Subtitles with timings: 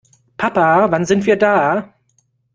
[0.35, 1.93] Papa, wann sind wir da?